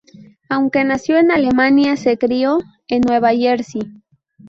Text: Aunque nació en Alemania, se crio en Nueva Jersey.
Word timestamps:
Aunque 0.49 0.83
nació 0.83 1.19
en 1.19 1.29
Alemania, 1.29 1.95
se 1.95 2.17
crio 2.17 2.57
en 2.87 3.01
Nueva 3.01 3.35
Jersey. 3.35 3.83